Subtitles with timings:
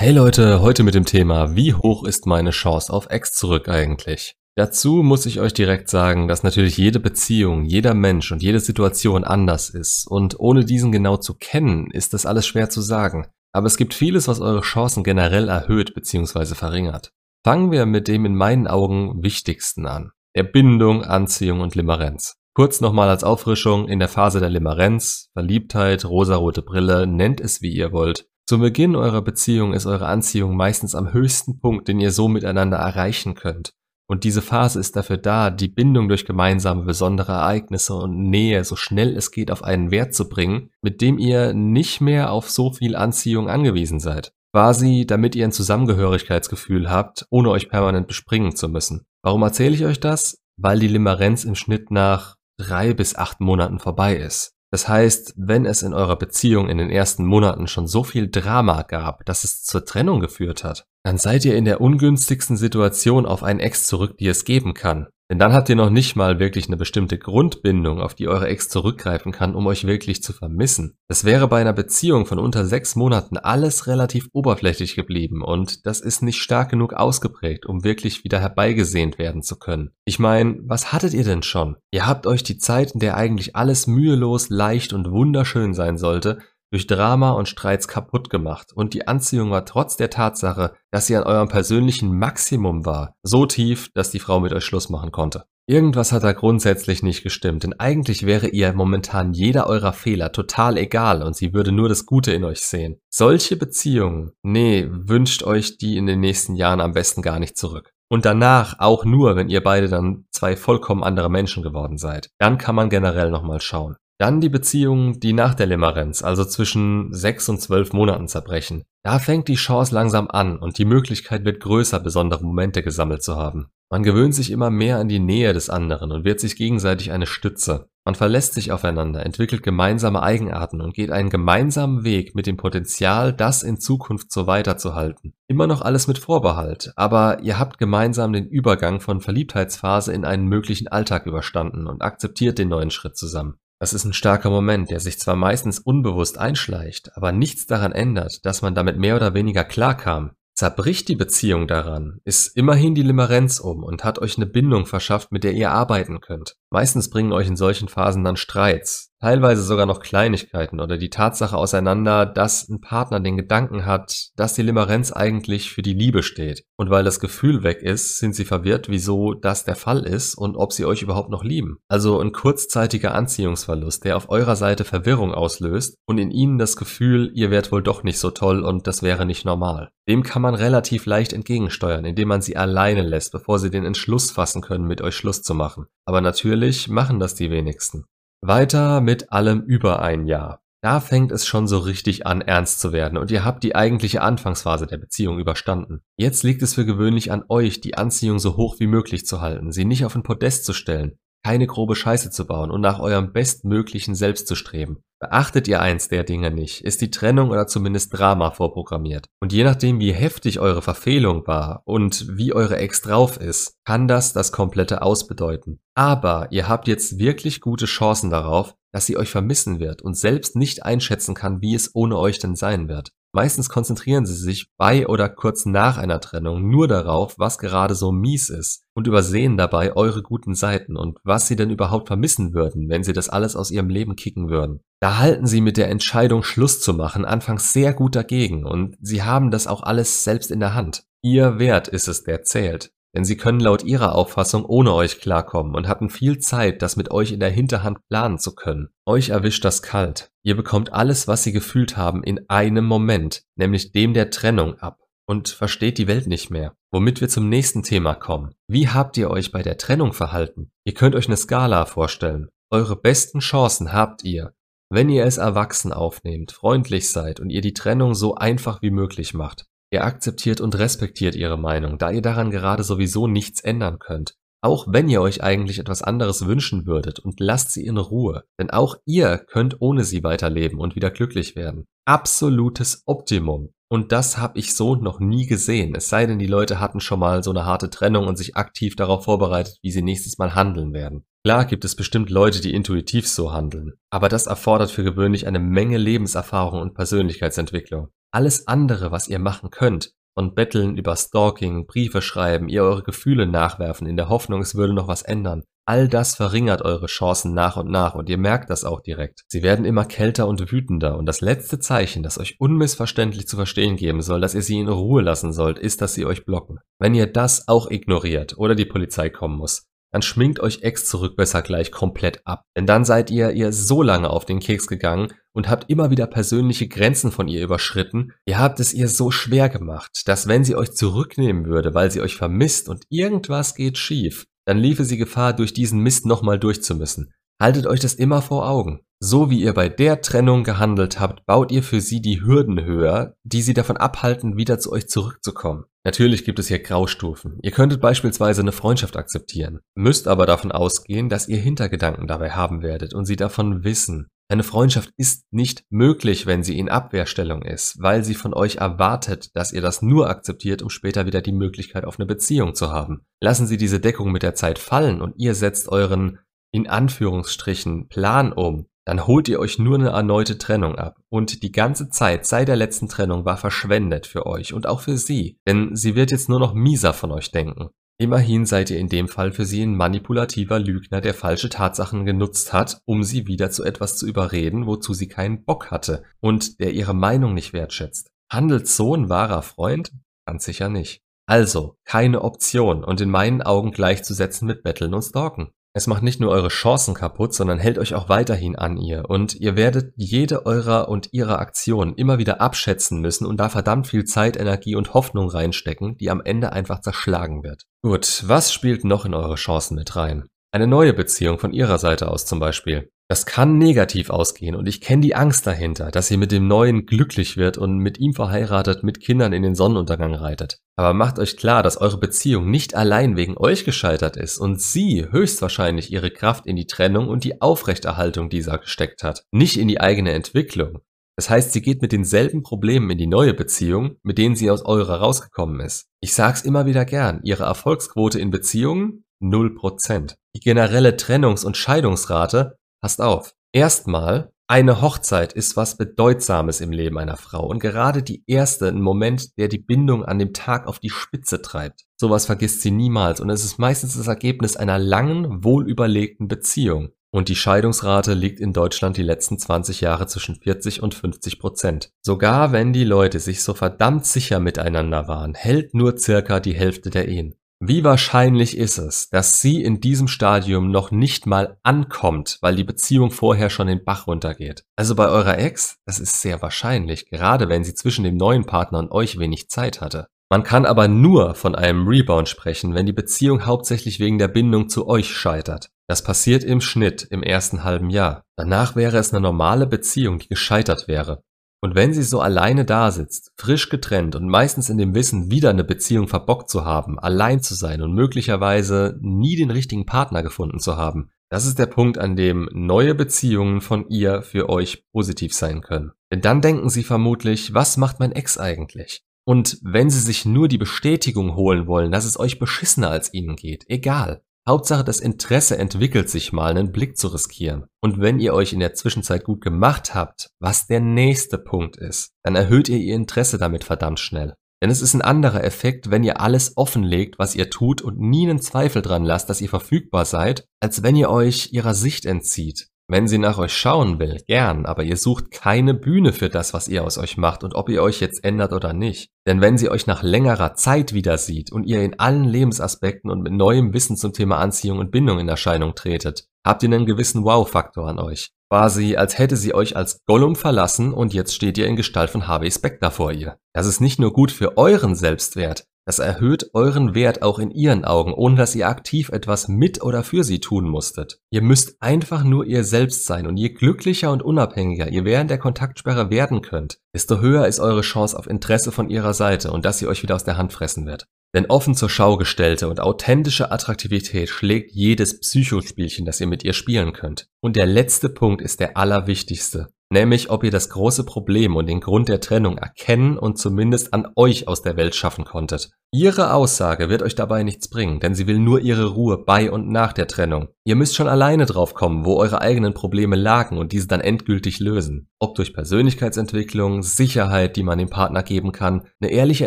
[0.00, 4.34] Hey Leute, heute mit dem Thema, wie hoch ist meine Chance auf Ex zurück eigentlich?
[4.56, 9.24] Dazu muss ich euch direkt sagen, dass natürlich jede Beziehung, jeder Mensch und jede Situation
[9.24, 13.26] anders ist und ohne diesen genau zu kennen, ist das alles schwer zu sagen.
[13.52, 16.54] Aber es gibt vieles, was eure Chancen generell erhöht bzw.
[16.54, 17.12] verringert.
[17.44, 20.12] Fangen wir mit dem in meinen Augen wichtigsten an.
[20.34, 22.36] Der Bindung, Anziehung und Limerenz.
[22.54, 27.74] Kurz nochmal als Auffrischung, in der Phase der Limerenz, Verliebtheit, rosarote Brille, nennt es wie
[27.74, 32.10] ihr wollt, zu Beginn eurer Beziehung ist eure Anziehung meistens am höchsten Punkt, den ihr
[32.10, 33.72] so miteinander erreichen könnt.
[34.10, 38.74] Und diese Phase ist dafür da, die Bindung durch gemeinsame besondere Ereignisse und Nähe so
[38.74, 42.72] schnell es geht auf einen Wert zu bringen, mit dem ihr nicht mehr auf so
[42.72, 44.32] viel Anziehung angewiesen seid.
[44.52, 49.06] Quasi, damit ihr ein Zusammengehörigkeitsgefühl habt, ohne euch permanent bespringen zu müssen.
[49.22, 50.38] Warum erzähle ich euch das?
[50.56, 54.56] Weil die Limerenz im Schnitt nach drei bis acht Monaten vorbei ist.
[54.70, 58.82] Das heißt, wenn es in eurer Beziehung in den ersten Monaten schon so viel Drama
[58.82, 63.42] gab, dass es zur Trennung geführt hat, dann seid ihr in der ungünstigsten Situation auf
[63.42, 65.08] einen Ex zurück, die es geben kann.
[65.30, 68.68] Denn dann habt ihr noch nicht mal wirklich eine bestimmte Grundbindung, auf die eure Ex
[68.68, 70.98] zurückgreifen kann, um euch wirklich zu vermissen.
[71.06, 76.00] Das wäre bei einer Beziehung von unter sechs Monaten alles relativ oberflächlich geblieben und das
[76.00, 79.90] ist nicht stark genug ausgeprägt, um wirklich wieder herbeigesehnt werden zu können.
[80.04, 81.76] Ich meine, was hattet ihr denn schon?
[81.92, 86.38] Ihr habt euch die Zeit, in der eigentlich alles mühelos, leicht und wunderschön sein sollte,
[86.70, 91.16] durch Drama und Streits kaputt gemacht und die Anziehung war trotz der Tatsache, dass sie
[91.16, 95.44] an eurem persönlichen Maximum war, so tief, dass die Frau mit euch Schluss machen konnte.
[95.66, 100.76] Irgendwas hat da grundsätzlich nicht gestimmt, denn eigentlich wäre ihr momentan jeder eurer Fehler total
[100.76, 103.00] egal und sie würde nur das Gute in euch sehen.
[103.08, 107.92] Solche Beziehungen, nee, wünscht euch die in den nächsten Jahren am besten gar nicht zurück.
[108.08, 112.30] Und danach auch nur, wenn ihr beide dann zwei vollkommen andere Menschen geworden seid.
[112.38, 113.94] Dann kann man generell nochmal schauen.
[114.20, 118.84] Dann die Beziehungen, die nach der Limerenz, also zwischen sechs und zwölf Monaten zerbrechen.
[119.02, 123.36] Da fängt die Chance langsam an und die Möglichkeit wird größer, besondere Momente gesammelt zu
[123.36, 123.68] haben.
[123.90, 127.24] Man gewöhnt sich immer mehr an die Nähe des anderen und wird sich gegenseitig eine
[127.24, 127.88] Stütze.
[128.04, 133.32] Man verlässt sich aufeinander, entwickelt gemeinsame Eigenarten und geht einen gemeinsamen Weg mit dem Potenzial,
[133.32, 135.32] das in Zukunft so weiterzuhalten.
[135.48, 140.44] Immer noch alles mit Vorbehalt, aber ihr habt gemeinsam den Übergang von Verliebtheitsphase in einen
[140.44, 143.56] möglichen Alltag überstanden und akzeptiert den neuen Schritt zusammen.
[143.80, 148.44] Das ist ein starker Moment, der sich zwar meistens unbewusst einschleicht, aber nichts daran ändert,
[148.44, 150.32] dass man damit mehr oder weniger klarkam.
[150.54, 155.32] Zerbricht die Beziehung daran, ist immerhin die Limerenz um und hat euch eine Bindung verschafft,
[155.32, 156.56] mit der ihr arbeiten könnt.
[156.68, 161.56] Meistens bringen euch in solchen Phasen dann Streits, teilweise sogar noch Kleinigkeiten oder die Tatsache
[161.56, 166.64] auseinander, dass ein Partner den Gedanken hat, dass die Limerenz eigentlich für die Liebe steht.
[166.76, 170.56] Und weil das Gefühl weg ist, sind sie verwirrt, wieso das der Fall ist und
[170.56, 171.78] ob sie euch überhaupt noch lieben.
[171.88, 177.30] Also ein kurzzeitiger Anziehungsverlust, der auf eurer Seite Verwirrung auslöst und in ihnen das Gefühl,
[177.34, 179.90] ihr wärt wohl doch nicht so toll und das wäre nicht normal.
[180.08, 184.30] Dem kann man relativ leicht entgegensteuern, indem man sie alleine lässt, bevor sie den Entschluss
[184.30, 185.86] fassen können, mit euch Schluss zu machen.
[186.04, 188.06] Aber natürlich machen das die wenigsten.
[188.42, 190.62] Weiter mit allem über ein Jahr.
[190.82, 194.22] Da fängt es schon so richtig an, ernst zu werden und ihr habt die eigentliche
[194.22, 196.00] Anfangsphase der Beziehung überstanden.
[196.16, 199.72] Jetzt liegt es für gewöhnlich an euch, die Anziehung so hoch wie möglich zu halten,
[199.72, 203.32] sie nicht auf ein Podest zu stellen, keine grobe Scheiße zu bauen und nach eurem
[203.32, 205.02] bestmöglichen Selbst zu streben.
[205.20, 209.26] Beachtet ihr eins der Dinge nicht, ist die Trennung oder zumindest Drama vorprogrammiert.
[209.40, 214.08] Und je nachdem, wie heftig eure Verfehlung war und wie eure Ex drauf ist, kann
[214.08, 215.80] das das komplette Ausbedeuten.
[215.94, 220.56] Aber ihr habt jetzt wirklich gute Chancen darauf, dass sie euch vermissen wird und selbst
[220.56, 223.12] nicht einschätzen kann, wie es ohne euch denn sein wird.
[223.32, 228.10] Meistens konzentrieren sie sich bei oder kurz nach einer Trennung nur darauf, was gerade so
[228.10, 232.88] mies ist und übersehen dabei eure guten Seiten und was sie denn überhaupt vermissen würden,
[232.88, 234.80] wenn sie das alles aus ihrem Leben kicken würden.
[235.00, 239.22] Da halten sie mit der Entscheidung Schluss zu machen anfangs sehr gut dagegen und sie
[239.22, 241.04] haben das auch alles selbst in der Hand.
[241.22, 242.92] Ihr Wert ist es, der zählt.
[243.14, 247.10] Denn sie können laut ihrer Auffassung ohne euch klarkommen und hatten viel Zeit, das mit
[247.10, 248.88] euch in der Hinterhand planen zu können.
[249.04, 250.30] Euch erwischt das kalt.
[250.42, 254.98] Ihr bekommt alles, was sie gefühlt haben, in einem Moment, nämlich dem der Trennung ab
[255.26, 256.74] und versteht die Welt nicht mehr.
[256.92, 258.54] Womit wir zum nächsten Thema kommen.
[258.66, 260.72] Wie habt ihr euch bei der Trennung verhalten?
[260.84, 262.48] Ihr könnt euch eine Skala vorstellen.
[262.68, 264.54] Eure besten Chancen habt ihr,
[264.92, 269.32] wenn ihr es erwachsen aufnehmt, freundlich seid und ihr die Trennung so einfach wie möglich
[269.32, 269.66] macht.
[269.92, 274.36] Ihr akzeptiert und respektiert ihre Meinung, da ihr daran gerade sowieso nichts ändern könnt.
[274.62, 278.70] Auch wenn ihr euch eigentlich etwas anderes wünschen würdet und lasst sie in Ruhe, denn
[278.70, 281.86] auch ihr könnt ohne sie weiterleben und wieder glücklich werden.
[282.06, 283.72] Absolutes Optimum.
[283.88, 287.18] Und das habe ich so noch nie gesehen, es sei denn, die Leute hatten schon
[287.18, 290.92] mal so eine harte Trennung und sich aktiv darauf vorbereitet, wie sie nächstes Mal handeln
[290.92, 291.24] werden.
[291.42, 295.58] Klar gibt es bestimmt Leute, die intuitiv so handeln, aber das erfordert für gewöhnlich eine
[295.58, 298.08] Menge Lebenserfahrung und Persönlichkeitsentwicklung.
[298.30, 303.46] Alles andere, was ihr machen könnt, von Betteln über Stalking, Briefe schreiben, ihr eure Gefühle
[303.46, 307.76] nachwerfen in der Hoffnung, es würde noch was ändern, All das verringert eure Chancen nach
[307.76, 309.42] und nach und ihr merkt das auch direkt.
[309.48, 313.96] Sie werden immer kälter und wütender und das letzte Zeichen, das euch unmissverständlich zu verstehen
[313.96, 316.78] geben soll, dass ihr sie in Ruhe lassen sollt, ist, dass sie euch blocken.
[317.00, 321.36] Wenn ihr das auch ignoriert oder die Polizei kommen muss, dann schminkt euch Ex zurück
[321.36, 322.64] besser gleich komplett ab.
[322.76, 326.26] Denn dann seid ihr ihr so lange auf den Keks gegangen und habt immer wieder
[326.26, 328.32] persönliche Grenzen von ihr überschritten.
[328.46, 332.20] Ihr habt es ihr so schwer gemacht, dass wenn sie euch zurücknehmen würde, weil sie
[332.20, 337.32] euch vermisst und irgendwas geht schief, dann liefe sie Gefahr, durch diesen Mist nochmal durchzumüssen.
[337.60, 339.00] Haltet euch das immer vor Augen.
[339.22, 343.34] So wie ihr bei der Trennung gehandelt habt, baut ihr für sie die Hürden höher,
[343.44, 345.84] die sie davon abhalten, wieder zu euch zurückzukommen.
[346.04, 347.58] Natürlich gibt es hier Graustufen.
[347.62, 352.82] Ihr könntet beispielsweise eine Freundschaft akzeptieren, müsst aber davon ausgehen, dass ihr Hintergedanken dabei haben
[352.82, 354.28] werdet und sie davon wissen.
[354.50, 359.54] Eine Freundschaft ist nicht möglich, wenn sie in Abwehrstellung ist, weil sie von euch erwartet,
[359.54, 363.20] dass ihr das nur akzeptiert, um später wieder die Möglichkeit auf eine Beziehung zu haben.
[363.40, 366.40] Lassen Sie diese Deckung mit der Zeit fallen und ihr setzt euren,
[366.72, 371.16] in Anführungsstrichen, Plan um, dann holt ihr euch nur eine erneute Trennung ab.
[371.28, 375.16] Und die ganze Zeit seit der letzten Trennung war verschwendet für euch und auch für
[375.16, 377.90] sie, denn sie wird jetzt nur noch mieser von euch denken.
[378.20, 382.74] Immerhin seid ihr in dem Fall für sie ein manipulativer Lügner, der falsche Tatsachen genutzt
[382.74, 386.92] hat, um sie wieder zu etwas zu überreden, wozu sie keinen Bock hatte und der
[386.92, 388.28] ihre Meinung nicht wertschätzt.
[388.52, 390.12] Handelt so ein wahrer Freund?
[390.44, 391.22] Ganz sicher nicht.
[391.46, 395.70] Also, keine Option und in meinen Augen gleichzusetzen mit Betteln und Stalken.
[395.92, 399.56] Es macht nicht nur eure Chancen kaputt, sondern hält euch auch weiterhin an ihr und
[399.56, 404.24] ihr werdet jede eurer und ihrer Aktionen immer wieder abschätzen müssen und da verdammt viel
[404.24, 407.86] Zeit, Energie und Hoffnung reinstecken, die am Ende einfach zerschlagen wird.
[408.02, 410.46] Gut, was spielt noch in eure Chancen mit rein?
[410.72, 413.10] Eine neue Beziehung von ihrer Seite aus zum Beispiel.
[413.30, 417.06] Das kann negativ ausgehen und ich kenne die Angst dahinter, dass sie mit dem Neuen
[417.06, 420.80] glücklich wird und mit ihm verheiratet mit Kindern in den Sonnenuntergang reitet.
[420.96, 425.26] Aber macht euch klar, dass eure Beziehung nicht allein wegen euch gescheitert ist und sie
[425.30, 430.00] höchstwahrscheinlich ihre Kraft in die Trennung und die Aufrechterhaltung dieser gesteckt hat, nicht in die
[430.00, 430.98] eigene Entwicklung.
[431.36, 434.84] Das heißt, sie geht mit denselben Problemen in die neue Beziehung, mit denen sie aus
[434.84, 436.08] eurer rausgekommen ist.
[436.20, 440.34] Ich sag's immer wieder gern, ihre Erfolgsquote in Beziehungen 0%.
[440.56, 443.54] Die generelle Trennungs- und Scheidungsrate Passt auf.
[443.72, 449.00] Erstmal, eine Hochzeit ist was Bedeutsames im Leben einer Frau und gerade die erste ein
[449.00, 452.04] Moment, der die Bindung an dem Tag auf die Spitze treibt.
[452.16, 457.08] Sowas vergisst sie niemals und es ist meistens das Ergebnis einer langen, wohlüberlegten Beziehung.
[457.32, 462.12] Und die Scheidungsrate liegt in Deutschland die letzten 20 Jahre zwischen 40 und 50 Prozent.
[462.22, 467.10] Sogar wenn die Leute sich so verdammt sicher miteinander waren, hält nur circa die Hälfte
[467.10, 467.54] der Ehen.
[467.82, 472.84] Wie wahrscheinlich ist es, dass sie in diesem Stadium noch nicht mal ankommt, weil die
[472.84, 474.84] Beziehung vorher schon den Bach runtergeht?
[474.96, 478.98] Also bei eurer Ex, das ist sehr wahrscheinlich, gerade wenn sie zwischen dem neuen Partner
[478.98, 480.26] und euch wenig Zeit hatte.
[480.50, 484.90] Man kann aber nur von einem Rebound sprechen, wenn die Beziehung hauptsächlich wegen der Bindung
[484.90, 485.88] zu euch scheitert.
[486.06, 488.42] Das passiert im Schnitt im ersten halben Jahr.
[488.56, 491.44] Danach wäre es eine normale Beziehung, die gescheitert wäre.
[491.82, 495.70] Und wenn sie so alleine da sitzt, frisch getrennt und meistens in dem Wissen, wieder
[495.70, 500.78] eine Beziehung verbockt zu haben, allein zu sein und möglicherweise nie den richtigen Partner gefunden
[500.78, 505.52] zu haben, das ist der Punkt, an dem neue Beziehungen von ihr für euch positiv
[505.52, 506.12] sein können.
[506.30, 509.24] Denn dann denken sie vermutlich, was macht mein Ex eigentlich?
[509.44, 513.56] Und wenn sie sich nur die Bestätigung holen wollen, dass es euch beschissener als ihnen
[513.56, 514.42] geht, egal.
[514.70, 517.86] Hauptsache das Interesse entwickelt sich mal, einen Blick zu riskieren.
[518.00, 522.30] Und wenn ihr euch in der Zwischenzeit gut gemacht habt, was der nächste Punkt ist,
[522.44, 524.54] dann erhöht ihr ihr Interesse damit verdammt schnell.
[524.80, 528.48] Denn es ist ein anderer Effekt, wenn ihr alles offenlegt, was ihr tut und nie
[528.48, 532.89] einen Zweifel dran lasst, dass ihr verfügbar seid, als wenn ihr euch ihrer Sicht entzieht.
[533.12, 536.86] Wenn sie nach euch schauen will, gern, aber ihr sucht keine Bühne für das, was
[536.86, 539.32] ihr aus euch macht und ob ihr euch jetzt ändert oder nicht.
[539.48, 543.42] Denn wenn sie euch nach längerer Zeit wieder sieht und ihr in allen Lebensaspekten und
[543.42, 547.42] mit neuem Wissen zum Thema Anziehung und Bindung in Erscheinung tretet, habt ihr einen gewissen
[547.42, 548.52] Wow-Faktor an euch.
[548.70, 552.46] Quasi, als hätte sie euch als Gollum verlassen und jetzt steht ihr in Gestalt von
[552.46, 553.58] Harvey Specter vor ihr.
[553.72, 558.04] Das ist nicht nur gut für euren Selbstwert, das erhöht euren Wert auch in ihren
[558.04, 561.38] Augen, ohne dass ihr aktiv etwas mit oder für sie tun musstet.
[561.50, 565.58] Ihr müsst einfach nur ihr selbst sein und je glücklicher und unabhängiger ihr während der
[565.58, 570.00] Kontaktsperre werden könnt, desto höher ist eure Chance auf Interesse von ihrer Seite und dass
[570.00, 571.26] sie euch wieder aus der Hand fressen wird.
[571.54, 576.72] Denn offen zur Schau gestellte und authentische Attraktivität schlägt jedes Psychospielchen, das ihr mit ihr
[576.72, 577.46] spielen könnt.
[577.60, 582.00] Und der letzte Punkt ist der allerwichtigste nämlich ob ihr das große Problem und den
[582.00, 585.90] Grund der Trennung erkennen und zumindest an euch aus der Welt schaffen konntet.
[586.12, 589.88] Ihre Aussage wird euch dabei nichts bringen, denn sie will nur ihre Ruhe bei und
[589.88, 590.66] nach der Trennung.
[590.82, 594.80] Ihr müsst schon alleine drauf kommen, wo eure eigenen Probleme lagen und diese dann endgültig
[594.80, 595.28] lösen.
[595.38, 599.66] Ob durch Persönlichkeitsentwicklung, Sicherheit, die man dem Partner geben kann, eine ehrliche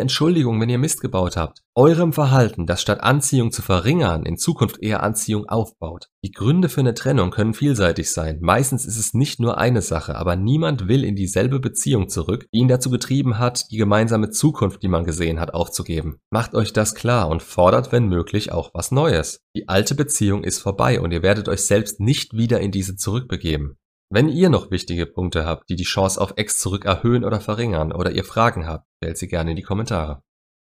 [0.00, 1.62] Entschuldigung, wenn ihr Mist gebaut habt.
[1.74, 6.10] Eurem Verhalten, das statt Anziehung zu verringern, in Zukunft eher Anziehung aufbaut.
[6.24, 8.38] Die Gründe für eine Trennung können vielseitig sein.
[8.42, 12.58] Meistens ist es nicht nur eine Sache, aber niemand will in dieselbe Beziehung zurück, die
[12.58, 16.20] ihn dazu getrieben hat, die gemeinsame Zukunft, die man gesehen hat, aufzugeben.
[16.34, 19.38] Macht euch das klar und fordert, wenn möglich, auch was Neues.
[19.54, 23.78] Die alte Beziehung ist vorbei und ihr werdet euch selbst nicht wieder in diese zurückbegeben.
[24.10, 27.92] Wenn ihr noch wichtige Punkte habt, die die Chance auf Ex zurück erhöhen oder verringern
[27.92, 30.24] oder ihr Fragen habt, stellt sie gerne in die Kommentare.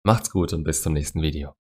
[0.06, 1.56] Macht's gut und bis zum nächsten Video.